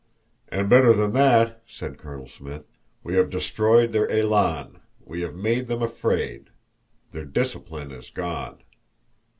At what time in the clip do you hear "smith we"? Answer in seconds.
2.27-3.13